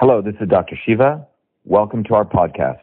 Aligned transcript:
Hello, 0.00 0.22
this 0.22 0.36
is 0.40 0.48
Dr. 0.48 0.78
Shiva. 0.86 1.26
Welcome 1.64 2.04
to 2.04 2.14
our 2.14 2.24
podcast, 2.24 2.82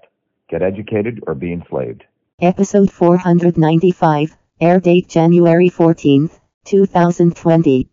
Get 0.49 0.61
Educated 0.61 1.23
or 1.25 1.33
Be 1.33 1.53
Enslaved. 1.53 2.03
Episode 2.41 2.91
495, 2.91 4.35
air 4.59 4.81
date 4.81 5.07
January 5.07 5.69
14th, 5.69 6.41
2020. 6.65 7.89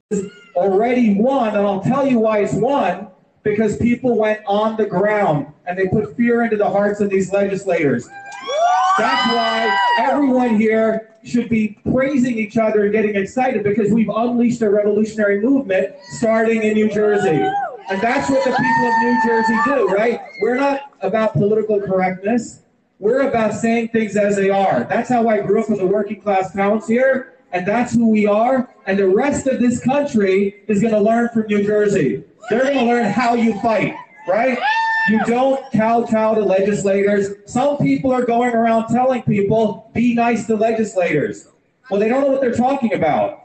already 0.57 1.15
won, 1.15 1.55
and 1.55 1.65
I'll 1.65 1.81
tell 1.81 2.05
you 2.05 2.19
why 2.19 2.41
it's 2.41 2.55
won 2.55 3.07
because 3.45 3.77
people 3.77 4.19
went 4.19 4.41
on 4.45 4.77
the 4.77 4.87
ground 4.87 5.47
and 5.67 5.79
they 5.79 5.87
put 5.87 6.17
fear 6.17 6.43
into 6.43 6.57
the 6.57 6.69
hearts 6.69 7.01
of 7.01 7.09
these 7.09 7.33
legislators. 7.33 8.09
That's 8.99 9.33
why 9.33 9.79
everyone 9.99 10.57
here 10.57 11.15
should 11.23 11.49
be 11.49 11.79
praising 11.93 12.37
each 12.39 12.57
other 12.57 12.83
and 12.83 12.93
getting 12.93 13.15
excited 13.15 13.63
because 13.63 13.93
we've 13.93 14.09
unleashed 14.09 14.63
a 14.63 14.69
revolutionary 14.69 15.41
movement 15.41 15.95
starting 16.19 16.65
in 16.65 16.75
New 16.75 16.91
Jersey. 16.91 17.49
And 17.91 18.01
that's 18.01 18.31
what 18.31 18.45
the 18.45 18.51
people 18.51 18.89
of 18.89 19.03
New 19.03 19.23
Jersey 19.27 19.57
do, 19.65 19.89
right? 19.89 20.21
We're 20.41 20.57
not 20.57 20.93
about 21.03 21.33
political 21.33 21.81
correctness. 21.81 22.61
We're 22.99 23.29
about 23.29 23.55
saying 23.55 23.89
things 23.89 24.17
as 24.17 24.37
they 24.37 24.51
are. 24.51 24.85
That's 24.85 25.09
how 25.09 25.29
I 25.29 25.41
grew 25.41 25.63
up 25.63 25.69
with 25.69 25.81
the 25.81 25.87
working 25.87 26.21
class 26.21 26.53
towns 26.53 26.87
here, 26.87 27.35
and 27.51 27.67
that's 27.67 27.95
who 27.95 28.09
we 28.09 28.27
are. 28.27 28.73
And 28.87 28.99
the 28.99 29.09
rest 29.09 29.47
of 29.47 29.59
this 29.59 29.83
country 29.83 30.63
is 30.69 30.81
going 30.81 30.95
to 30.95 31.01
learn 31.01 31.29
from 31.31 31.47
New 31.49 31.65
Jersey. 31.65 32.25
They're 32.49 32.63
going 32.63 32.79
to 32.79 32.85
learn 32.85 33.07
how 33.07 33.35
you 33.35 33.61
fight, 33.61 33.95
right? 34.29 34.59
You 35.09 35.25
don't 35.25 35.61
kowtow 35.73 36.37
to 36.37 36.45
legislators. 36.45 37.35
Some 37.47 37.79
people 37.79 38.13
are 38.13 38.25
going 38.25 38.55
around 38.55 38.87
telling 38.87 39.23
people, 39.23 39.91
be 39.93 40.15
nice 40.15 40.47
to 40.47 40.55
legislators. 40.55 41.49
Well, 41.91 41.99
they 41.99 42.09
don't 42.09 42.21
know 42.21 42.29
what 42.29 42.41
they're 42.41 42.55
talking 42.55 42.95
about. 42.95 43.42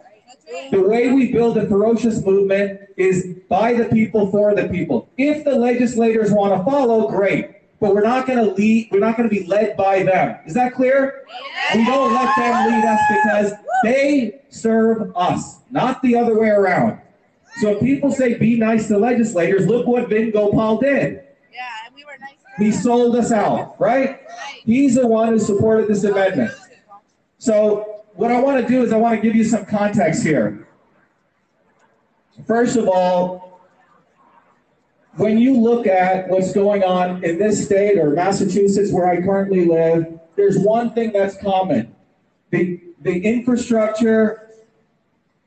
The 0.71 0.81
way 0.81 1.11
we 1.11 1.31
build 1.31 1.57
a 1.57 1.67
ferocious 1.67 2.23
movement 2.23 2.81
is 2.95 3.35
by 3.49 3.73
the 3.73 3.85
people, 3.85 4.31
for 4.31 4.55
the 4.55 4.67
people. 4.69 5.09
If 5.17 5.43
the 5.43 5.55
legislators 5.55 6.31
want 6.31 6.57
to 6.57 6.63
follow, 6.69 7.09
great. 7.09 7.51
But 7.79 7.93
we're 7.93 8.03
not 8.03 8.25
going 8.25 8.39
to 8.39 8.53
lead, 8.53 8.89
we're 8.91 8.99
not 8.99 9.17
going 9.17 9.29
to 9.29 9.35
be 9.35 9.45
led 9.45 9.77
by 9.77 10.03
them. 10.03 10.39
Is 10.45 10.53
that 10.55 10.73
clear? 10.73 11.25
We 11.75 11.85
don't 11.85 12.13
let 12.13 12.35
them 12.35 12.71
lead 12.71 12.85
us 12.85 12.99
because 13.09 13.53
they 13.83 14.41
serve 14.49 15.15
us, 15.15 15.59
not 15.69 16.01
the 16.01 16.15
other 16.15 16.39
way 16.39 16.49
around. 16.49 16.99
So 17.61 17.71
if 17.71 17.79
people 17.79 18.11
say 18.11 18.35
be 18.35 18.57
nice 18.57 18.87
to 18.87 18.97
legislators, 18.97 19.67
look 19.67 19.85
what 19.85 20.09
Vin 20.09 20.31
Gopal 20.31 20.79
did. 20.79 21.23
Yeah, 21.53 21.67
and 21.85 21.95
we 21.95 22.03
were 22.03 22.17
nice. 22.19 22.37
He 22.57 22.71
sold 22.71 23.15
us 23.15 23.31
out, 23.31 23.79
right? 23.79 24.21
right? 24.27 24.61
He's 24.65 24.95
the 24.95 25.05
one 25.05 25.29
who 25.29 25.39
supported 25.39 25.87
this 25.87 26.03
amendment. 26.03 26.51
So 27.37 27.96
what 28.17 28.31
I 28.31 28.41
want 28.41 28.59
to 28.59 28.67
do 28.67 28.83
is 28.83 28.91
I 28.91 28.97
want 28.97 29.15
to 29.15 29.21
give 29.21 29.35
you 29.35 29.43
some 29.43 29.65
context 29.65 30.23
here. 30.23 30.67
First 32.45 32.75
of 32.75 32.89
all, 32.89 33.61
when 35.17 35.37
you 35.37 35.55
look 35.57 35.87
at 35.87 36.27
what's 36.27 36.51
going 36.51 36.83
on 36.83 37.23
in 37.23 37.37
this 37.37 37.63
state 37.63 37.97
or 37.97 38.11
Massachusetts 38.11 38.91
where 38.91 39.07
I 39.07 39.21
currently 39.21 39.65
live, 39.65 40.19
there's 40.35 40.57
one 40.57 40.93
thing 40.93 41.11
that's 41.11 41.37
common. 41.37 41.95
The, 42.49 42.81
the 43.01 43.19
infrastructure 43.19 44.51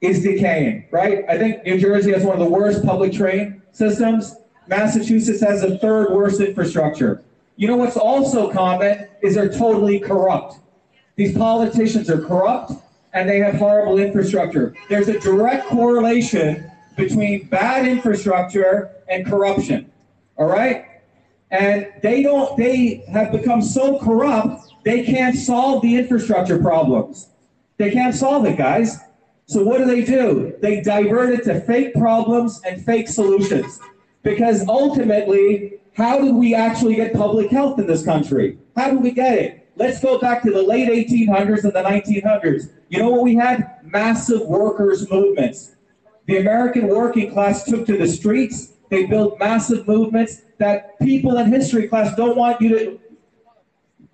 is 0.00 0.22
decaying, 0.22 0.86
right? 0.90 1.24
I 1.28 1.38
think 1.38 1.64
New 1.64 1.78
Jersey 1.78 2.12
has 2.12 2.24
one 2.24 2.40
of 2.40 2.44
the 2.44 2.50
worst 2.50 2.84
public 2.84 3.12
train 3.12 3.62
systems. 3.72 4.36
Massachusetts 4.68 5.40
has 5.40 5.62
the 5.62 5.78
third 5.78 6.12
worst 6.12 6.40
infrastructure. 6.40 7.22
You 7.56 7.68
know 7.68 7.76
what's 7.76 7.96
also 7.96 8.50
common 8.50 9.08
is 9.22 9.34
they're 9.34 9.52
totally 9.52 9.98
corrupt. 9.98 10.60
These 11.20 11.36
politicians 11.36 12.08
are 12.08 12.18
corrupt 12.18 12.72
and 13.12 13.28
they 13.28 13.40
have 13.40 13.56
horrible 13.56 13.98
infrastructure. 13.98 14.74
There's 14.88 15.08
a 15.08 15.20
direct 15.20 15.66
correlation 15.66 16.70
between 16.96 17.46
bad 17.48 17.86
infrastructure 17.86 18.92
and 19.06 19.26
corruption. 19.26 19.92
All 20.38 20.46
right? 20.46 20.86
And 21.50 21.92
they 22.02 22.22
don't 22.22 22.56
they 22.56 23.04
have 23.12 23.32
become 23.32 23.60
so 23.60 23.98
corrupt 23.98 24.72
they 24.82 25.04
can't 25.04 25.36
solve 25.36 25.82
the 25.82 25.94
infrastructure 25.96 26.58
problems. 26.58 27.28
They 27.76 27.90
can't 27.90 28.14
solve 28.14 28.46
it, 28.46 28.56
guys. 28.56 28.96
So 29.44 29.62
what 29.62 29.76
do 29.76 29.84
they 29.84 30.02
do? 30.02 30.56
They 30.62 30.80
divert 30.80 31.34
it 31.34 31.44
to 31.44 31.60
fake 31.60 31.92
problems 31.92 32.62
and 32.66 32.82
fake 32.82 33.08
solutions. 33.08 33.78
Because 34.22 34.66
ultimately, 34.66 35.80
how 35.92 36.18
did 36.24 36.34
we 36.34 36.54
actually 36.54 36.94
get 36.94 37.12
public 37.12 37.50
health 37.50 37.78
in 37.78 37.86
this 37.86 38.06
country? 38.06 38.56
How 38.74 38.88
did 38.88 39.02
we 39.02 39.10
get 39.10 39.38
it? 39.38 39.60
Let's 39.80 39.98
go 39.98 40.18
back 40.18 40.42
to 40.42 40.50
the 40.50 40.62
late 40.62 40.90
1800s 40.90 41.64
and 41.64 41.72
the 41.72 41.82
1900s. 41.82 42.70
You 42.90 42.98
know 42.98 43.08
what 43.08 43.22
we 43.22 43.34
had? 43.34 43.78
Massive 43.82 44.42
workers' 44.42 45.10
movements. 45.10 45.74
The 46.26 46.36
American 46.36 46.86
working 46.88 47.32
class 47.32 47.64
took 47.64 47.86
to 47.86 47.96
the 47.96 48.06
streets. 48.06 48.74
They 48.90 49.06
built 49.06 49.38
massive 49.38 49.88
movements 49.88 50.42
that 50.58 50.98
people 50.98 51.38
in 51.38 51.50
history 51.50 51.88
class 51.88 52.14
don't 52.14 52.36
want 52.36 52.60
you 52.60 52.68
to 52.78 53.00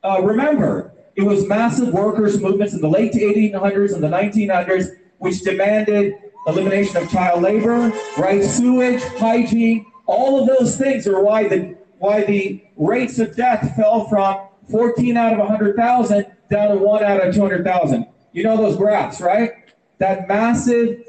uh, 0.05 0.22
remember. 0.22 0.93
It 1.16 1.22
was 1.22 1.49
massive 1.49 1.93
workers' 1.93 2.41
movements 2.41 2.72
in 2.72 2.81
the 2.81 2.88
late 2.88 3.15
1800s 3.15 3.93
and 3.93 4.05
the 4.05 4.09
1900s, 4.09 4.91
which 5.19 5.41
demanded 5.41 6.15
elimination 6.47 6.97
of 6.99 7.10
child 7.10 7.43
labor, 7.43 7.93
right? 8.16 8.44
Sewage, 8.44 9.03
hygiene, 9.19 9.84
all 10.06 10.41
of 10.41 10.47
those 10.47 10.76
things 10.76 11.09
are 11.09 11.21
why 11.25 11.49
the 11.49 11.76
why 11.99 12.22
the 12.22 12.62
rates 12.76 13.19
of 13.19 13.34
death 13.34 13.75
fell 13.75 14.06
from 14.06 14.46
14 14.71 15.16
out 15.16 15.32
of 15.32 15.38
100,000 15.38 16.27
down 16.50 16.71
to 16.71 16.77
one 16.77 17.03
out 17.03 17.27
of 17.27 17.34
200,000. 17.34 18.06
You 18.32 18.44
know 18.44 18.56
those 18.56 18.77
graphs, 18.77 19.21
right? 19.21 19.53
That 19.99 20.28
massive 20.28 21.03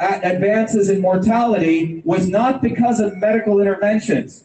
advances 0.00 0.90
in 0.90 1.00
mortality 1.00 2.02
was 2.04 2.28
not 2.28 2.62
because 2.62 3.00
of 3.00 3.16
medical 3.16 3.60
interventions. 3.60 4.44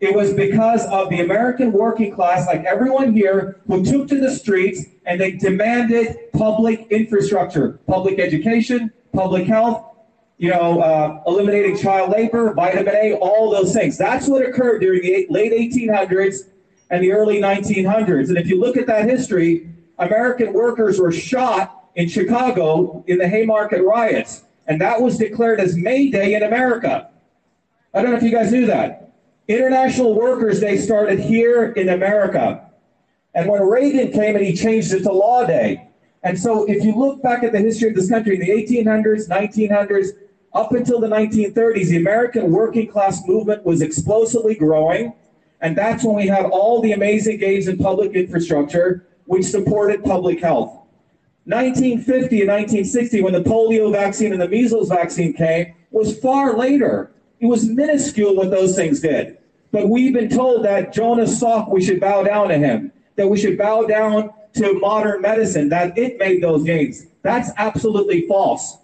It 0.00 0.14
was 0.14 0.32
because 0.34 0.84
of 0.86 1.08
the 1.08 1.20
American 1.20 1.72
working 1.72 2.14
class, 2.14 2.46
like 2.46 2.64
everyone 2.64 3.12
here, 3.12 3.60
who 3.66 3.84
took 3.84 4.08
to 4.08 4.20
the 4.20 4.30
streets 4.30 4.84
and 5.06 5.20
they 5.20 5.32
demanded 5.32 6.32
public 6.32 6.86
infrastructure, 6.90 7.80
public 7.86 8.18
education, 8.18 8.92
public 9.12 9.46
health, 9.46 9.96
you 10.38 10.50
know, 10.50 10.80
uh, 10.80 11.22
eliminating 11.26 11.78
child 11.78 12.10
labor, 12.10 12.52
vitamin 12.54 12.94
A, 12.94 13.14
all 13.14 13.50
those 13.50 13.72
things. 13.72 13.96
That's 13.96 14.26
what 14.26 14.46
occurred 14.46 14.80
during 14.80 15.02
the 15.02 15.26
late 15.30 15.52
1800s 15.52 16.50
and 16.90 17.02
the 17.02 17.12
early 17.12 17.40
1900s. 17.40 18.28
And 18.28 18.38
if 18.38 18.48
you 18.48 18.60
look 18.60 18.76
at 18.76 18.86
that 18.86 19.08
history, 19.08 19.70
American 19.98 20.52
workers 20.52 21.00
were 21.00 21.12
shot 21.12 21.90
in 21.94 22.08
Chicago 22.08 23.04
in 23.06 23.18
the 23.18 23.28
Haymarket 23.28 23.82
riots. 23.82 24.44
And 24.66 24.80
that 24.80 25.00
was 25.00 25.18
declared 25.18 25.60
as 25.60 25.76
May 25.76 26.10
Day 26.10 26.34
in 26.34 26.42
America. 26.42 27.10
I 27.92 28.02
don't 28.02 28.10
know 28.10 28.16
if 28.16 28.22
you 28.22 28.30
guys 28.30 28.50
knew 28.50 28.66
that. 28.66 29.12
International 29.46 30.14
Workers' 30.14 30.60
Day 30.60 30.78
started 30.78 31.20
here 31.20 31.72
in 31.72 31.90
America. 31.90 32.70
And 33.34 33.48
when 33.48 33.62
Reagan 33.62 34.10
came 34.10 34.36
and 34.36 34.44
he 34.44 34.54
changed 34.56 34.92
it 34.92 35.02
to 35.02 35.12
Law 35.12 35.46
Day. 35.46 35.88
And 36.22 36.38
so 36.38 36.64
if 36.64 36.82
you 36.82 36.96
look 36.96 37.22
back 37.22 37.42
at 37.42 37.52
the 37.52 37.58
history 37.58 37.90
of 37.90 37.94
this 37.94 38.08
country 38.08 38.34
in 38.34 38.40
the 38.40 38.48
1800s, 38.48 39.28
1900s, 39.28 40.08
up 40.54 40.72
until 40.72 41.00
the 41.00 41.08
1930s, 41.08 41.88
the 41.88 41.96
American 41.96 42.50
working 42.50 42.86
class 42.86 43.26
movement 43.26 43.64
was 43.64 43.82
explosively 43.82 44.54
growing. 44.54 45.12
And 45.60 45.76
that's 45.76 46.04
when 46.04 46.16
we 46.16 46.26
had 46.26 46.46
all 46.46 46.80
the 46.80 46.92
amazing 46.92 47.38
gains 47.38 47.68
in 47.68 47.78
public 47.78 48.12
infrastructure, 48.12 49.06
which 49.26 49.44
supported 49.44 50.04
public 50.04 50.40
health. 50.40 50.80
1950 51.46 52.40
and 52.40 52.48
1960, 52.48 53.20
when 53.22 53.32
the 53.34 53.42
polio 53.42 53.92
vaccine 53.92 54.32
and 54.32 54.40
the 54.40 54.48
measles 54.48 54.88
vaccine 54.88 55.32
came, 55.34 55.74
was 55.90 56.18
far 56.18 56.56
later. 56.56 57.12
It 57.40 57.46
was 57.46 57.68
minuscule 57.68 58.34
what 58.34 58.50
those 58.50 58.74
things 58.74 59.00
did. 59.00 59.38
But 59.70 59.88
we've 59.88 60.14
been 60.14 60.28
told 60.28 60.64
that 60.64 60.92
Jonas 60.92 61.38
Salk, 61.38 61.68
we 61.68 61.84
should 61.84 62.00
bow 62.00 62.22
down 62.22 62.48
to 62.48 62.56
him, 62.56 62.92
that 63.16 63.28
we 63.28 63.36
should 63.36 63.58
bow 63.58 63.84
down 63.84 64.30
to 64.54 64.78
modern 64.78 65.20
medicine, 65.20 65.68
that 65.70 65.98
it 65.98 66.18
made 66.18 66.42
those 66.42 66.62
gains. 66.64 67.06
That's 67.22 67.50
absolutely 67.56 68.26
false. 68.26 68.78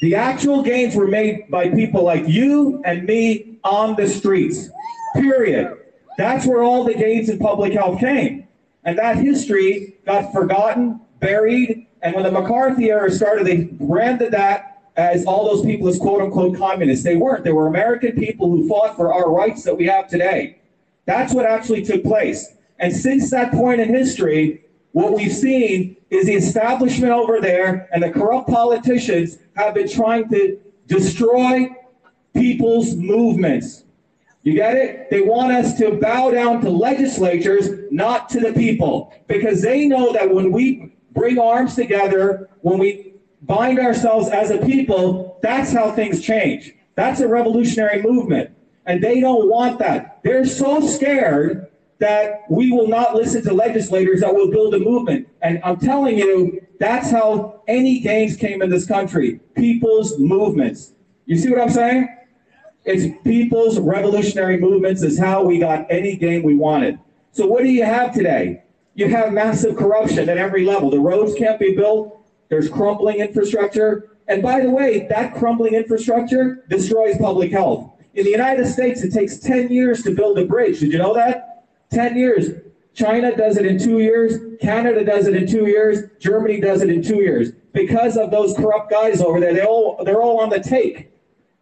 The 0.00 0.14
actual 0.14 0.62
gains 0.62 0.96
were 0.96 1.06
made 1.06 1.50
by 1.50 1.70
people 1.70 2.02
like 2.02 2.26
you 2.26 2.82
and 2.84 3.04
me 3.04 3.58
on 3.64 3.96
the 3.96 4.08
streets, 4.08 4.68
period. 5.14 5.76
That's 6.16 6.46
where 6.46 6.62
all 6.62 6.84
the 6.84 6.94
gains 6.94 7.28
in 7.28 7.38
public 7.38 7.72
health 7.72 8.00
came. 8.00 8.46
And 8.84 8.98
that 8.98 9.16
history 9.16 9.96
got 10.04 10.32
forgotten, 10.32 11.00
buried, 11.20 11.86
and 12.02 12.14
when 12.14 12.24
the 12.24 12.30
McCarthy 12.30 12.90
era 12.90 13.10
started, 13.10 13.46
they 13.46 13.64
branded 13.64 14.32
that 14.32 14.82
as 14.96 15.24
all 15.24 15.46
those 15.46 15.64
people 15.64 15.88
as 15.88 15.98
quote 15.98 16.20
unquote 16.20 16.56
communists. 16.56 17.02
They 17.04 17.16
weren't. 17.16 17.44
They 17.44 17.52
were 17.52 17.66
American 17.66 18.12
people 18.12 18.50
who 18.50 18.68
fought 18.68 18.94
for 18.94 19.12
our 19.12 19.30
rights 19.30 19.64
that 19.64 19.76
we 19.76 19.86
have 19.86 20.06
today. 20.08 20.58
That's 21.06 21.32
what 21.32 21.46
actually 21.46 21.82
took 21.84 22.02
place. 22.02 22.54
And 22.78 22.94
since 22.94 23.30
that 23.30 23.52
point 23.52 23.80
in 23.80 23.88
history, 23.88 24.64
what 24.92 25.12
we've 25.12 25.32
seen 25.32 25.96
is 26.10 26.26
the 26.26 26.34
establishment 26.34 27.12
over 27.12 27.40
there 27.40 27.88
and 27.92 28.02
the 28.02 28.10
corrupt 28.10 28.48
politicians 28.48 29.38
have 29.56 29.74
been 29.74 29.88
trying 29.88 30.28
to 30.28 30.60
destroy 30.86 31.68
people's 32.34 32.94
movements. 32.94 33.83
You 34.44 34.52
get 34.52 34.76
it? 34.76 35.10
They 35.10 35.22
want 35.22 35.52
us 35.52 35.76
to 35.78 35.92
bow 35.92 36.30
down 36.30 36.60
to 36.60 36.70
legislatures, 36.70 37.90
not 37.90 38.28
to 38.28 38.40
the 38.40 38.52
people, 38.52 39.12
because 39.26 39.62
they 39.62 39.86
know 39.86 40.12
that 40.12 40.32
when 40.32 40.52
we 40.52 40.94
bring 41.12 41.38
arms 41.38 41.74
together, 41.74 42.50
when 42.60 42.78
we 42.78 43.14
bind 43.42 43.78
ourselves 43.78 44.28
as 44.28 44.50
a 44.50 44.58
people, 44.58 45.38
that's 45.42 45.72
how 45.72 45.92
things 45.92 46.20
change. 46.20 46.74
That's 46.94 47.20
a 47.20 47.28
revolutionary 47.28 48.02
movement. 48.02 48.50
And 48.84 49.02
they 49.02 49.18
don't 49.20 49.48
want 49.48 49.78
that. 49.78 50.20
They're 50.22 50.44
so 50.44 50.86
scared 50.86 51.68
that 51.98 52.42
we 52.50 52.70
will 52.70 52.88
not 52.88 53.14
listen 53.14 53.42
to 53.44 53.54
legislators 53.54 54.20
that 54.20 54.34
will 54.34 54.50
build 54.50 54.74
a 54.74 54.78
movement. 54.78 55.26
And 55.40 55.58
I'm 55.64 55.78
telling 55.78 56.18
you, 56.18 56.66
that's 56.78 57.10
how 57.10 57.62
any 57.66 58.00
gains 58.00 58.36
came 58.36 58.60
in 58.60 58.68
this 58.68 58.84
country 58.84 59.40
people's 59.56 60.18
movements. 60.18 60.92
You 61.24 61.38
see 61.38 61.48
what 61.48 61.60
I'm 61.60 61.70
saying? 61.70 62.08
It's 62.84 63.16
people's 63.24 63.78
revolutionary 63.78 64.58
movements 64.58 65.02
is 65.02 65.18
how 65.18 65.42
we 65.42 65.58
got 65.58 65.86
any 65.90 66.16
game 66.16 66.42
we 66.42 66.54
wanted. 66.54 66.98
So 67.32 67.46
what 67.46 67.62
do 67.62 67.70
you 67.70 67.84
have 67.84 68.12
today? 68.12 68.62
You 68.94 69.08
have 69.08 69.32
massive 69.32 69.76
corruption 69.76 70.28
at 70.28 70.36
every 70.36 70.64
level. 70.64 70.90
The 70.90 71.00
roads 71.00 71.34
can't 71.34 71.58
be 71.58 71.74
built. 71.74 72.20
There's 72.48 72.68
crumbling 72.68 73.18
infrastructure. 73.18 74.16
And 74.28 74.42
by 74.42 74.60
the 74.60 74.70
way, 74.70 75.06
that 75.08 75.34
crumbling 75.34 75.74
infrastructure 75.74 76.64
destroys 76.68 77.16
public 77.18 77.50
health. 77.50 77.90
In 78.14 78.24
the 78.24 78.30
United 78.30 78.66
States, 78.66 79.02
it 79.02 79.12
takes 79.12 79.38
10 79.38 79.72
years 79.72 80.02
to 80.02 80.14
build 80.14 80.38
a 80.38 80.44
bridge. 80.44 80.80
Did 80.80 80.92
you 80.92 80.98
know 80.98 81.14
that? 81.14 81.66
10 81.90 82.16
years. 82.16 82.50
China 82.94 83.36
does 83.36 83.56
it 83.56 83.66
in 83.66 83.78
two 83.78 83.98
years. 83.98 84.38
Canada 84.60 85.04
does 85.04 85.26
it 85.26 85.34
in 85.34 85.46
two 85.46 85.66
years. 85.66 86.10
Germany 86.20 86.60
does 86.60 86.82
it 86.82 86.90
in 86.90 87.02
two 87.02 87.16
years. 87.16 87.50
Because 87.72 88.16
of 88.16 88.30
those 88.30 88.54
corrupt 88.56 88.90
guys 88.90 89.20
over 89.20 89.40
there, 89.40 89.52
they 89.52 89.64
all 89.64 90.02
they're 90.04 90.22
all 90.22 90.38
on 90.38 90.48
the 90.48 90.60
take. 90.60 91.10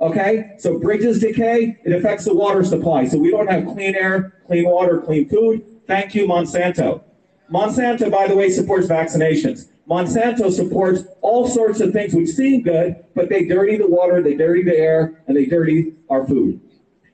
Okay? 0.03 0.51
So 0.59 0.79
bridges 0.79 1.21
decay, 1.21 1.79
it 1.85 1.93
affects 1.93 2.25
the 2.25 2.35
water 2.35 2.65
supply. 2.65 3.07
So 3.07 3.19
we 3.19 3.31
don't 3.31 3.49
have 3.49 3.65
clean 3.65 3.95
air, 3.95 4.43
clean 4.47 4.69
water, 4.69 5.01
clean 5.01 5.29
food. 5.29 5.65
Thank 5.87 6.15
you, 6.15 6.27
Monsanto. 6.27 7.03
Monsanto, 7.51 8.11
by 8.11 8.27
the 8.27 8.35
way, 8.35 8.51
supports 8.51 8.89
vaccinations. 8.89 9.69
Monsanto 9.89 10.51
supports 10.51 11.05
all 11.21 11.47
sorts 11.47 11.81
of 11.81 11.93
things 11.93 12.15
which 12.15 12.31
seem 12.31 12.63
good, 12.63 13.05
but 13.15 13.29
they 13.29 13.45
dirty 13.45 13.77
the 13.77 13.87
water, 13.87 14.23
they 14.23 14.35
dirty 14.35 14.63
the 14.63 14.77
air, 14.77 15.23
and 15.27 15.37
they 15.37 15.47
dirty 15.47 15.95
our 16.11 16.27
food. 16.27 16.61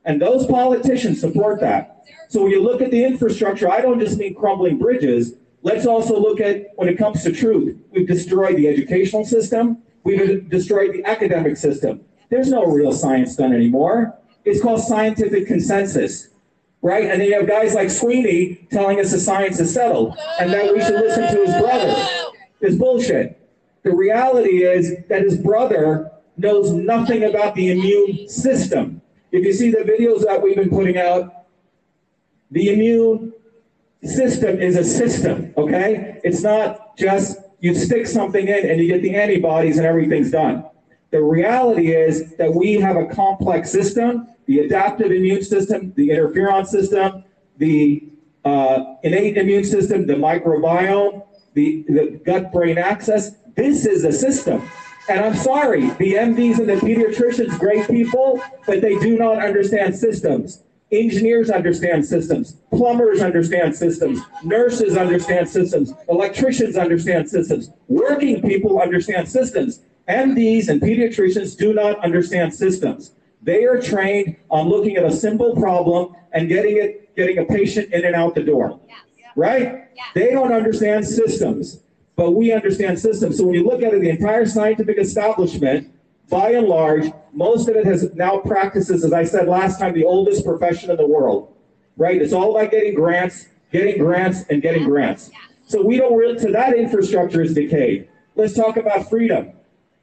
And 0.05 0.21
those 0.21 0.47
politicians 0.47 1.21
support 1.21 1.61
that. 1.61 2.05
So 2.29 2.43
when 2.43 2.53
you 2.53 2.63
look 2.63 2.81
at 2.81 2.91
the 2.91 3.05
infrastructure, 3.05 3.71
I 3.71 3.81
don't 3.81 4.01
just 4.01 4.17
mean 4.17 4.35
crumbling 4.35 4.79
bridges. 4.79 5.35
Let's 5.63 5.87
also 5.87 6.19
look 6.19 6.41
at 6.41 6.69
when 6.77 6.89
it 6.89 6.97
comes 6.97 7.23
to 7.25 7.33
truth. 7.33 7.77
We've 7.91 8.07
destroyed 8.07 8.57
the 8.57 8.69
educational 8.69 9.25
system. 9.25 9.83
We've 10.05 10.49
destroyed 10.49 10.93
the 10.95 11.05
academic 11.05 11.57
system. 11.57 12.03
There's 12.29 12.51
no 12.51 12.65
real 12.67 12.93
science 12.93 13.37
done 13.37 13.53
anymore. 13.53 14.17
It's 14.45 14.63
called 14.63 14.83
scientific 14.83 15.47
consensus, 15.47 16.29
right? 16.83 17.05
And 17.05 17.21
then 17.21 17.29
you 17.29 17.35
have 17.35 17.47
guys 17.47 17.75
like 17.75 17.91
Sweeney 17.91 18.67
telling 18.71 19.01
us 19.01 19.11
the 19.11 19.21
science 19.21 19.61
is 19.61 19.73
settled 19.73 20.17
and 20.41 20.53
that 20.53 20.73
we 20.73 20.81
should 20.81 20.95
listen 20.95 21.35
to 21.35 21.47
his 21.47 21.61
brother. 21.61 22.09
It's 22.61 22.77
bullshit. 22.77 23.39
The 23.83 23.95
reality 23.95 24.65
is 24.65 24.97
that 25.09 25.23
his 25.23 25.39
brother 25.39 26.11
knows 26.37 26.73
nothing 26.73 27.25
about 27.25 27.55
the 27.55 27.71
immune 27.73 28.29
system. 28.29 29.01
If 29.33 29.45
you 29.45 29.53
see 29.53 29.71
the 29.71 29.79
videos 29.79 30.25
that 30.25 30.43
we've 30.43 30.57
been 30.57 30.71
putting 30.71 30.99
out, 30.99 31.47
the 32.51 32.73
immune 32.73 33.33
system 34.03 34.61
is 34.61 34.77
a 34.77 34.85
system, 34.85 35.53
okay? 35.57 36.21
It's 36.25 36.43
not 36.43 36.97
just 36.97 37.39
you 37.61 37.75
stick 37.75 38.07
something 38.07 38.47
in 38.47 38.71
and 38.71 38.81
you 38.81 38.89
get 38.89 39.03
the 39.03 39.15
antibodies 39.15 39.79
and 39.79 39.87
everything's 39.87 40.31
done. 40.31 40.65
The 41.11 41.23
reality 41.23 41.93
is 41.95 42.37
that 42.37 42.53
we 42.53 42.75
have 42.75 42.97
a 42.97 43.07
complex 43.07 43.71
system, 43.71 44.29
the 44.47 44.61
adaptive 44.61 45.11
immune 45.11 45.43
system, 45.43 45.93
the 45.97 46.11
interferon 46.11 46.67
system, 46.67 47.25
the 47.57 48.09
uh, 48.45 48.97
innate 49.03 49.37
immune 49.37 49.65
system, 49.65 50.07
the 50.07 50.15
microbiome, 50.15 51.25
the, 51.55 51.85
the 51.89 52.21
gut-brain 52.25 52.79
axis. 52.79 53.33
This 53.57 53.87
is 53.87 54.05
a 54.05 54.13
system. 54.13 54.69
And 55.09 55.21
I'm 55.21 55.35
sorry, 55.35 55.89
the 55.93 56.15
MDs 56.15 56.59
and 56.59 56.69
the 56.69 56.75
pediatricians, 56.75 57.59
great 57.59 57.89
people, 57.89 58.43
but 58.67 58.83
they 58.83 58.99
do 58.99 59.17
not 59.17 59.43
understand 59.43 59.97
systems. 59.97 60.63
Engineers 60.93 61.51
understand 61.51 62.05
systems. 62.05 62.57
Plumbers 62.73 63.21
understand 63.21 63.75
systems. 63.75 64.21
Nurses 64.43 64.97
understand 64.97 65.49
systems. 65.49 65.93
Electricians 66.09 66.77
understand 66.77 67.29
systems. 67.29 67.71
Working 67.89 68.43
people 68.43 68.81
understand 68.81 69.29
systems. 69.29 69.81
MDs 70.09 70.69
and 70.69 70.81
pediatricians 70.81 71.57
do 71.57 71.75
not 71.75 72.03
understand 72.03 72.55
systems. 72.55 73.13
They 73.43 73.65
are 73.65 73.81
trained 73.81 74.37
on 74.51 74.69
looking 74.69 74.97
at 74.97 75.05
a 75.05 75.13
simple 75.13 75.55
problem 75.55 76.17
and 76.33 76.49
getting 76.49 76.79
it, 76.79 77.15
getting 77.15 77.39
a 77.39 77.45
patient 77.45 77.93
in 77.93 78.05
and 78.05 78.15
out 78.15 78.35
the 78.35 78.43
door. 78.43 78.81
Yeah, 78.89 78.95
yeah. 79.17 79.27
Right? 79.37 79.89
Yeah. 79.95 80.05
They 80.15 80.31
don't 80.31 80.53
understand 80.53 81.07
systems, 81.07 81.83
but 82.17 82.33
we 82.33 82.53
understand 82.53 82.99
systems. 82.99 83.37
So 83.37 83.45
when 83.45 83.55
you 83.55 83.65
look 83.65 83.83
at 83.83 83.93
it, 83.93 84.01
the 84.01 84.11
entire 84.11 84.47
scientific 84.47 84.99
establishment, 84.99 85.95
by 86.31 86.53
and 86.53 86.67
large, 86.67 87.11
most 87.33 87.69
of 87.69 87.77
it 87.77 87.85
has 87.87 88.13
now 88.15 88.39
practices, 88.39 89.05
as 89.05 89.13
I 89.13 89.25
said 89.25 89.47
last 89.47 89.79
time, 89.79 89.95
the 89.95 90.05
oldest 90.05 90.45
profession 90.45 90.91
in 90.91 90.97
the 90.97 91.07
world. 91.07 91.55
Right? 91.97 92.21
It's 92.21 92.33
all 92.33 92.57
about 92.57 92.71
getting 92.71 92.95
grants, 92.95 93.49
getting 93.73 93.99
grants, 93.99 94.45
and 94.51 94.63
getting 94.63 94.85
grants. 94.85 95.31
So 95.67 95.83
we 95.83 95.99
don't 95.99 96.17
really, 96.17 96.39
so 96.39 96.51
that 96.51 96.77
infrastructure 96.77 97.43
is 97.43 97.55
decayed. 97.55 98.09
Let's 98.37 98.55
talk 98.55 98.77
about 98.77 99.11
freedom. 99.11 99.53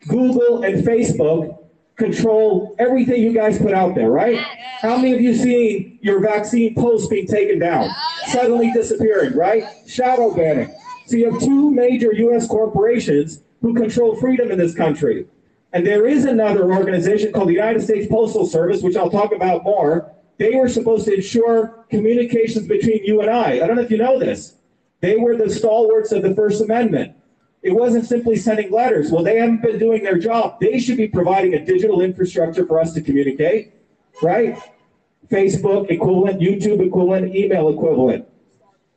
Google 0.08 0.64
and 0.64 0.86
Facebook 0.86 1.58
control 1.96 2.76
everything 2.78 3.22
you 3.22 3.34
guys 3.34 3.58
put 3.58 3.74
out 3.74 3.96
there, 3.96 4.12
right? 4.12 4.40
How 4.82 4.98
many 4.98 5.14
of 5.14 5.22
you 5.22 5.36
seen 5.36 5.98
your 6.02 6.20
vaccine 6.20 6.76
posts 6.76 7.08
being 7.08 7.28
taken 7.28 7.60
down, 7.60 7.90
suddenly 8.28 8.72
disappearing, 8.72 9.36
right? 9.36 9.64
Shadow 9.88 10.34
banning. 10.34 10.74
So 11.08 11.16
you 11.16 11.32
have 11.32 11.42
two 11.42 11.72
major 11.72 12.14
U.S. 12.14 12.48
corporations 12.48 13.44
who 13.62 13.74
control 13.74 14.16
freedom 14.16 14.52
in 14.52 14.58
this 14.58 14.76
country. 14.76 15.26
And 15.74 15.86
there 15.86 16.08
is 16.08 16.26
another 16.26 16.72
organization 16.72 17.32
called 17.32 17.50
the 17.50 17.54
United 17.54 17.82
States 17.82 18.08
Postal 18.08 18.46
Service, 18.46 18.82
which 18.82 18.96
I'll 18.96 19.10
talk 19.10 19.34
about 19.34 19.64
more. 19.64 20.12
They 20.38 20.56
were 20.56 20.70
supposed 20.70 21.06
to 21.06 21.16
ensure 21.16 21.86
communications 21.90 22.68
between 22.68 23.04
you 23.04 23.22
and 23.22 23.30
I. 23.30 23.62
I 23.62 23.68
don't 23.68 23.76
know 23.76 23.82
if 23.82 23.92
you 23.92 23.98
know 23.98 24.20
this. 24.20 24.56
They 25.02 25.18
were 25.18 25.36
the 25.36 25.50
stalwarts 25.50 26.12
of 26.12 26.24
the 26.24 26.34
First 26.34 26.62
Amendment. 26.62 27.16
It 27.66 27.74
wasn't 27.74 28.06
simply 28.06 28.36
sending 28.36 28.72
letters. 28.72 29.12
Well, 29.12 29.24
they 29.24 29.40
haven't 29.40 29.64
been 29.64 29.80
doing 29.80 30.04
their 30.04 30.20
job. 30.20 30.60
They 30.62 30.78
should 30.80 30.98
be 30.98 31.08
providing 31.08 31.56
a 31.56 31.66
digital 31.66 32.02
infrastructure 32.02 32.64
for 32.64 32.80
us 32.80 32.94
to 32.94 33.02
communicate, 33.02 33.74
right? 34.22 34.56
Facebook 35.32 35.90
equivalent, 35.90 36.40
YouTube 36.40 36.86
equivalent, 36.86 37.36
email 37.36 37.70
equivalent. 37.70 38.28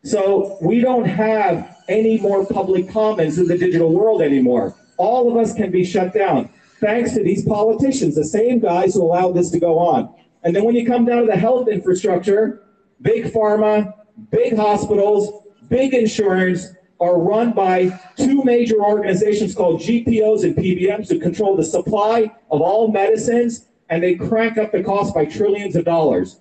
So 0.05 0.59
we 0.61 0.81
don't 0.81 1.07
have 1.07 1.79
any 1.89 2.21
more 2.21 2.45
public 2.45 2.91
comments 2.91 3.39
in 3.39 3.49
the 3.49 3.57
digital 3.57 3.91
world 3.91 4.21
anymore. 4.21 4.77
All 4.99 5.31
of 5.31 5.39
us 5.39 5.55
can 5.55 5.71
be 5.71 5.83
shut 5.83 6.13
down 6.13 6.51
thanks 6.79 7.15
to 7.15 7.23
these 7.23 7.47
politicians, 7.47 8.17
the 8.17 8.25
same 8.25 8.59
guys 8.59 8.93
who 8.93 9.03
allowed 9.03 9.33
this 9.33 9.51
to 9.53 9.59
go 9.59 9.79
on. 9.79 10.15
And 10.43 10.55
then 10.55 10.65
when 10.65 10.75
you 10.75 10.87
come 10.87 11.07
down 11.07 11.23
to 11.23 11.27
the 11.27 11.39
health 11.39 11.69
infrastructure, 11.69 12.65
big 13.01 13.33
pharma, 13.33 13.95
big 14.31 14.55
hospitals, 14.57 15.43
big 15.71 15.95
insurance, 15.95 16.75
are 17.01 17.19
run 17.19 17.53
by 17.53 17.99
two 18.17 18.43
major 18.43 18.83
organizations 18.83 19.55
called 19.55 19.81
GPOs 19.81 20.45
and 20.45 20.57
PBMs 20.57 21.09
who 21.09 21.19
control 21.19 21.57
the 21.57 21.65
supply 21.65 22.35
of 22.51 22.61
all 22.61 22.91
medicines 22.91 23.67
and 23.89 24.03
they 24.03 24.15
crank 24.15 24.59
up 24.59 24.73
the 24.73 24.83
cost 24.83 25.15
by 25.15 25.25
trillions 25.25 25.77
of 25.77 25.85
dollars. 25.85 26.41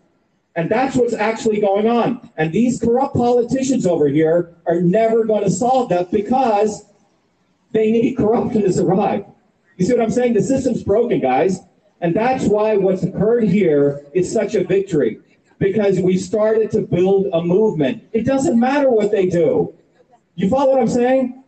And 0.56 0.70
that's 0.70 0.96
what's 0.96 1.14
actually 1.14 1.62
going 1.62 1.88
on. 1.88 2.32
And 2.38 2.52
these 2.52 2.80
corrupt 2.80 3.16
politicians 3.16 3.86
over 3.86 4.08
here 4.08 4.56
are 4.66 4.82
never 4.82 5.24
going 5.24 5.44
to 5.44 5.52
solve 5.52 5.90
that 5.90 6.12
because 6.12 6.86
they 7.72 7.92
need 7.92 8.18
corruption 8.18 8.64
to 8.64 8.74
survive. 8.74 9.26
You 9.78 9.86
see 9.86 9.94
what 9.94 10.02
I'm 10.02 10.10
saying? 10.10 10.34
The 10.34 10.42
system's 10.42 10.84
broken, 10.84 11.20
guys. 11.20 11.60
And 12.02 12.16
that's 12.16 12.46
why 12.46 12.76
what's 12.76 13.04
occurred 13.04 13.44
here 13.44 14.06
is 14.14 14.32
such 14.32 14.56
a 14.56 14.64
victory 14.64 15.20
because 15.60 16.00
we 16.00 16.18
started 16.18 16.72
to 16.72 16.82
build 16.82 17.28
a 17.34 17.42
movement. 17.42 18.04
It 18.12 18.26
doesn't 18.26 18.60
matter 18.60 18.90
what 18.90 19.12
they 19.12 19.28
do. 19.28 19.74
You 20.38 20.48
follow 20.50 20.74
what 20.74 20.80
I'm 20.80 20.88
saying? 20.88 21.44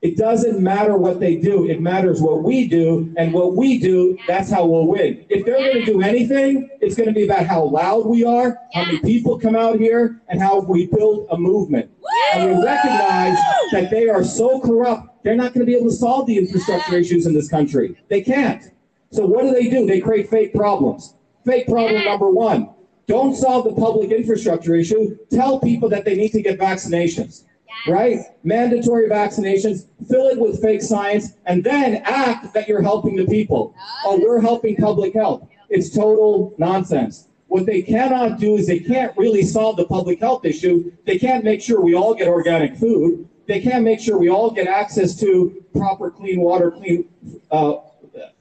It 0.00 0.16
doesn't 0.16 0.58
matter 0.60 0.96
what 0.96 1.20
they 1.20 1.36
do. 1.36 1.68
It 1.68 1.82
matters 1.82 2.22
what 2.22 2.42
we 2.42 2.66
do. 2.66 3.12
And 3.18 3.34
what 3.34 3.54
we 3.54 3.78
do, 3.78 4.16
that's 4.26 4.50
how 4.50 4.64
we'll 4.64 4.86
win. 4.86 5.26
If 5.28 5.44
they're 5.44 5.58
going 5.58 5.74
to 5.74 5.84
do 5.84 6.00
anything, 6.00 6.70
it's 6.80 6.94
going 6.94 7.10
to 7.10 7.14
be 7.14 7.24
about 7.24 7.44
how 7.44 7.64
loud 7.64 8.06
we 8.06 8.24
are, 8.24 8.56
how 8.72 8.86
many 8.86 8.98
people 9.00 9.38
come 9.38 9.54
out 9.54 9.78
here, 9.78 10.22
and 10.28 10.40
how 10.40 10.60
we 10.60 10.86
build 10.86 11.28
a 11.30 11.36
movement. 11.36 11.90
And 12.32 12.56
we 12.56 12.64
recognize 12.64 13.36
that 13.72 13.88
they 13.90 14.08
are 14.08 14.24
so 14.24 14.58
corrupt, 14.58 15.22
they're 15.22 15.36
not 15.36 15.52
going 15.52 15.60
to 15.60 15.70
be 15.70 15.76
able 15.76 15.90
to 15.90 15.94
solve 15.96 16.26
the 16.26 16.38
infrastructure 16.38 16.96
issues 16.96 17.26
in 17.26 17.34
this 17.34 17.50
country. 17.50 17.94
They 18.08 18.22
can't. 18.22 18.72
So 19.10 19.26
what 19.26 19.42
do 19.42 19.52
they 19.52 19.68
do? 19.68 19.84
They 19.84 20.00
create 20.00 20.30
fake 20.30 20.54
problems. 20.54 21.14
Fake 21.44 21.66
problem 21.66 22.06
number 22.06 22.30
one. 22.30 22.70
Don't 23.06 23.36
solve 23.36 23.64
the 23.64 23.74
public 23.78 24.12
infrastructure 24.12 24.74
issue. 24.76 25.18
Tell 25.30 25.60
people 25.60 25.90
that 25.90 26.06
they 26.06 26.14
need 26.14 26.30
to 26.30 26.40
get 26.40 26.58
vaccinations 26.58 27.44
right? 27.86 28.20
Mandatory 28.42 29.08
vaccinations, 29.08 29.86
fill 30.08 30.26
it 30.28 30.38
with 30.38 30.60
fake 30.60 30.82
science, 30.82 31.34
and 31.46 31.62
then 31.62 32.02
act 32.04 32.52
that 32.54 32.68
you're 32.68 32.82
helping 32.82 33.16
the 33.16 33.26
people. 33.26 33.74
Oh, 34.04 34.18
we're 34.20 34.40
helping 34.40 34.76
public 34.76 35.14
health. 35.14 35.48
It's 35.68 35.90
total 35.90 36.54
nonsense. 36.58 37.28
What 37.48 37.66
they 37.66 37.82
cannot 37.82 38.38
do 38.38 38.56
is 38.56 38.66
they 38.66 38.78
can't 38.78 39.16
really 39.16 39.42
solve 39.42 39.76
the 39.76 39.84
public 39.84 40.20
health 40.20 40.44
issue. 40.44 40.92
They 41.04 41.18
can't 41.18 41.42
make 41.44 41.60
sure 41.60 41.80
we 41.80 41.94
all 41.94 42.14
get 42.14 42.28
organic 42.28 42.76
food. 42.76 43.28
They 43.46 43.60
can't 43.60 43.82
make 43.82 43.98
sure 43.98 44.18
we 44.18 44.30
all 44.30 44.50
get 44.52 44.68
access 44.68 45.18
to 45.20 45.64
proper 45.74 46.10
clean 46.10 46.40
water, 46.40 46.70
clean 46.70 47.08
uh, 47.50 47.76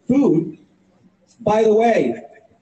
food. 0.08 0.60
By 1.40 1.64
the 1.64 1.74
way, 1.74 2.22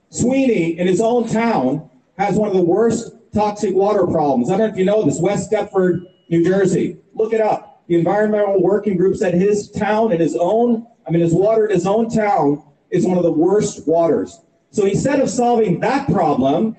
Sweeney, 0.10 0.80
in 0.80 0.88
his 0.88 1.02
own 1.02 1.28
town, 1.28 1.90
has 2.18 2.36
one 2.36 2.50
of 2.50 2.56
the 2.56 2.64
worst 2.64 3.14
toxic 3.34 3.76
water 3.76 4.08
problems. 4.08 4.50
I 4.50 4.58
don't 4.58 4.68
know 4.68 4.74
if 4.74 4.78
you 4.78 4.86
know 4.86 5.04
this, 5.04 5.20
West 5.20 5.52
Deptford, 5.52 6.06
New 6.30 6.44
Jersey. 6.44 6.98
Look 7.14 7.34
it 7.34 7.42
up. 7.42 7.84
The 7.88 7.96
environmental 7.96 8.62
working 8.62 8.98
group 8.98 9.16
said 9.16 9.34
his 9.34 9.72
town 9.72 10.12
and 10.12 10.20
his 10.20 10.36
own, 10.40 10.88
I 11.08 11.12
mean, 11.12 11.22
his 11.22 11.34
water 11.34 11.66
in 11.66 11.74
his 11.74 11.88
own 11.88 12.10
town 12.10 12.64
is 12.90 13.06
one 13.06 13.18
of 13.18 13.24
the 13.24 13.32
worst 13.32 13.88
waters. 13.88 14.42
So 14.72 14.86
instead 14.86 15.20
of 15.20 15.30
solving 15.30 15.80
that 15.80 16.08
problem, 16.12 16.76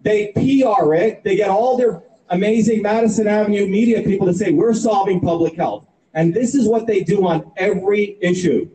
they 0.00 0.32
PR 0.34 0.94
it. 0.94 1.24
They 1.24 1.36
get 1.36 1.50
all 1.50 1.76
their 1.76 2.02
amazing 2.28 2.82
Madison 2.82 3.26
Avenue 3.26 3.66
media 3.66 4.02
people 4.02 4.26
to 4.26 4.34
say, 4.34 4.52
we're 4.52 4.74
solving 4.74 5.20
public 5.20 5.56
health. 5.56 5.86
And 6.14 6.32
this 6.32 6.54
is 6.54 6.68
what 6.68 6.86
they 6.86 7.02
do 7.02 7.26
on 7.26 7.50
every 7.56 8.16
issue. 8.20 8.70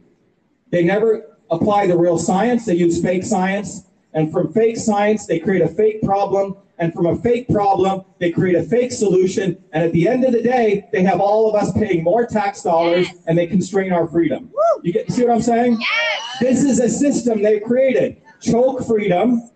They 0.71 0.83
never 0.83 1.38
apply 1.49 1.88
the 1.88 1.97
real 1.97 2.17
science. 2.17 2.65
They 2.65 2.75
use 2.75 3.01
fake 3.01 3.23
science. 3.23 3.85
And 4.13 4.31
from 4.31 4.51
fake 4.53 4.77
science, 4.77 5.25
they 5.25 5.39
create 5.39 5.61
a 5.61 5.67
fake 5.67 6.01
problem. 6.01 6.57
And 6.79 6.93
from 6.93 7.05
a 7.07 7.15
fake 7.17 7.47
problem, 7.49 8.05
they 8.19 8.31
create 8.31 8.55
a 8.55 8.63
fake 8.63 8.91
solution. 8.91 9.61
And 9.73 9.83
at 9.83 9.91
the 9.91 10.07
end 10.07 10.23
of 10.23 10.31
the 10.31 10.41
day, 10.41 10.87
they 10.93 11.03
have 11.03 11.19
all 11.19 11.49
of 11.49 11.55
us 11.61 11.71
paying 11.73 12.03
more 12.03 12.25
tax 12.25 12.61
dollars 12.63 13.07
Yes. 13.07 13.17
and 13.27 13.37
they 13.37 13.47
constrain 13.47 13.91
our 13.91 14.07
freedom. 14.07 14.49
You 14.81 14.93
get, 14.93 15.11
see 15.11 15.25
what 15.25 15.33
I'm 15.35 15.41
saying? 15.41 15.77
Yes. 15.79 16.37
This 16.39 16.63
is 16.63 16.79
a 16.79 16.87
system 16.89 17.43
they've 17.43 17.61
created. 17.61 18.21
Choke 18.41 18.85
freedom, 18.87 19.49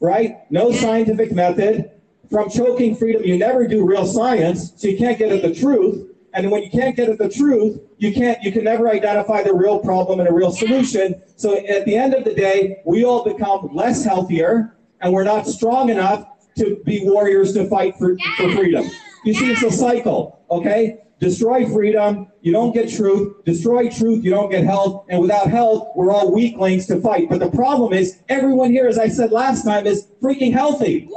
right? 0.00 0.40
No 0.50 0.70
scientific 0.70 1.32
method. 1.32 1.90
From 2.30 2.50
choking 2.50 2.94
freedom, 2.94 3.22
you 3.24 3.38
never 3.38 3.66
do 3.66 3.86
real 3.86 4.04
science, 4.06 4.74
so 4.76 4.88
you 4.88 4.98
can't 4.98 5.16
get 5.18 5.32
at 5.32 5.40
the 5.40 5.54
truth. 5.54 6.06
And 6.38 6.52
when 6.52 6.62
you 6.62 6.70
can't 6.70 6.94
get 6.94 7.08
at 7.08 7.18
the 7.18 7.28
truth, 7.28 7.80
you 7.96 8.12
can't 8.12 8.40
you 8.44 8.52
can 8.52 8.62
never 8.62 8.88
identify 8.88 9.42
the 9.42 9.52
real 9.52 9.80
problem 9.80 10.20
and 10.20 10.28
a 10.28 10.32
real 10.32 10.52
solution. 10.52 11.20
So 11.34 11.56
at 11.66 11.84
the 11.84 11.96
end 11.96 12.14
of 12.14 12.22
the 12.22 12.32
day, 12.32 12.80
we 12.86 13.04
all 13.04 13.24
become 13.24 13.70
less 13.74 14.04
healthier 14.04 14.76
and 15.00 15.12
we're 15.12 15.24
not 15.24 15.48
strong 15.48 15.90
enough 15.90 16.28
to 16.58 16.80
be 16.84 17.00
warriors 17.02 17.52
to 17.54 17.68
fight 17.68 17.96
for, 17.98 18.16
for 18.36 18.52
freedom. 18.52 18.88
You 19.24 19.34
see, 19.34 19.50
it's 19.50 19.64
a 19.64 19.72
cycle, 19.72 20.44
okay? 20.48 20.98
Destroy 21.18 21.66
freedom, 21.66 22.28
you 22.40 22.52
don't 22.52 22.72
get 22.72 22.88
truth. 22.88 23.44
Destroy 23.44 23.88
truth, 23.88 24.24
you 24.24 24.30
don't 24.30 24.48
get 24.48 24.62
health. 24.62 25.06
And 25.08 25.20
without 25.20 25.50
health, 25.50 25.88
we're 25.96 26.12
all 26.12 26.32
weaklings 26.32 26.86
to 26.86 27.00
fight. 27.00 27.28
But 27.28 27.40
the 27.40 27.50
problem 27.50 27.92
is, 27.92 28.20
everyone 28.28 28.70
here, 28.70 28.86
as 28.86 28.96
I 28.96 29.08
said 29.08 29.32
last 29.32 29.64
time, 29.64 29.88
is 29.88 30.06
freaking 30.22 30.52
healthy. 30.52 31.08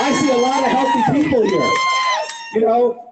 I 0.00 0.12
see 0.20 0.30
a 0.30 0.36
lot 0.36 0.62
of 0.62 0.70
healthy 0.70 1.20
people 1.20 1.42
here. 1.42 1.72
You 2.54 2.60
know, 2.60 3.10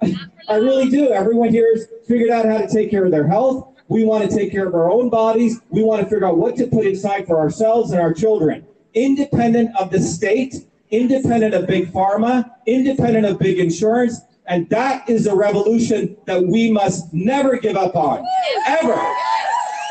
I 0.49 0.57
really 0.57 0.91
do. 0.91 1.09
Everyone 1.11 1.49
here 1.49 1.73
has 1.75 1.89
figured 2.07 2.31
out 2.31 2.45
how 2.45 2.59
to 2.59 2.69
take 2.69 2.91
care 2.91 3.05
of 3.05 3.11
their 3.11 3.27
health. 3.27 3.69
We 3.89 4.05
want 4.05 4.29
to 4.29 4.35
take 4.35 4.51
care 4.51 4.67
of 4.67 4.75
our 4.75 4.91
own 4.91 5.11
bodies. 5.11 5.61
We 5.71 5.83
want 5.83 6.03
to 6.03 6.09
figure 6.09 6.27
out 6.27 6.39
what 6.39 6.57
to 6.57 6.67
put 6.67 6.87
inside 6.87 7.27
for 7.27 7.39
ourselves 7.39 7.93
and 7.93 8.01
our 8.01 8.13
children, 8.13 8.67
independent 8.95 9.77
of 9.77 9.91
the 9.91 10.01
state, 10.01 10.67
independent 10.91 11.55
of 11.55 11.67
big 11.67 11.93
pharma, 11.93 12.51
independent 12.67 13.27
of 13.27 13.39
big 13.39 13.59
insurance. 13.59 14.21
And 14.47 14.69
that 14.71 15.09
is 15.09 15.27
a 15.27 15.35
revolution 15.35 16.17
that 16.27 16.43
we 16.43 16.71
must 16.71 17.13
never 17.13 17.57
give 17.57 17.77
up 17.77 17.97
on, 17.97 18.25
ever. 18.67 19.01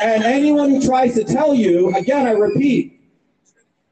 And 0.02 0.22
anyone 0.22 0.70
who 0.70 0.84
tries 0.84 1.14
to 1.14 1.24
tell 1.24 1.54
you, 1.54 1.94
again, 1.96 2.26
I 2.26 2.32
repeat, 2.32 3.00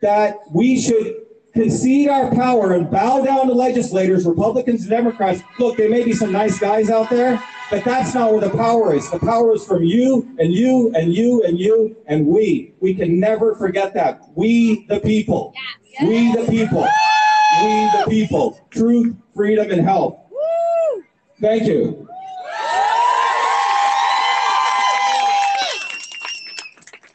that 0.00 0.38
we 0.50 0.81
should 0.81 1.22
concede 1.52 2.09
our 2.09 2.30
power 2.35 2.75
and 2.75 2.90
bow 2.90 3.23
down 3.23 3.47
to 3.47 3.52
legislators, 3.52 4.25
Republicans 4.25 4.82
and 4.82 4.90
Democrats. 4.90 5.42
Look, 5.59 5.76
there 5.76 5.90
may 5.90 6.04
be 6.04 6.12
some 6.12 6.32
nice 6.32 6.59
guys 6.59 6.90
out 6.90 7.11
there, 7.11 7.42
but 7.71 7.85
that's 7.85 8.14
not 8.14 8.32
where 8.32 8.40
the 8.40 8.50
power 8.50 8.94
is. 8.94 9.11
The 9.11 9.18
power 9.18 9.54
is 9.54 9.64
from 9.66 9.82
you 9.82 10.35
and 10.38 10.52
you 10.52 10.92
and 10.94 11.12
you 11.12 11.44
and 11.44 11.59
you 11.59 11.97
and 12.06 12.26
we. 12.26 12.75
We 12.80 12.94
can 12.94 13.21
never 13.21 13.54
forget 13.54 13.94
that. 13.94 14.21
We, 14.35 14.87
the 14.87 15.00
people. 15.00 15.54
We, 16.00 16.32
the 16.32 16.47
people. 16.49 16.88
We, 17.62 17.90
the 17.90 18.06
people. 18.09 18.66
Truth, 18.71 19.16
freedom, 19.35 19.71
and 19.71 19.82
health. 19.82 20.18
Thank 21.40 21.64
you. 21.64 22.09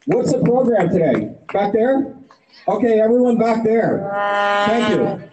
What's 0.06 0.32
the 0.32 0.41
program 0.44 0.89
today? 0.89 1.36
Back 1.51 1.74
there? 1.74 2.17
Okay, 2.68 3.00
everyone 3.00 3.38
back 3.38 3.64
there. 3.64 4.10
Thank 4.68 4.90
you. 5.22 5.27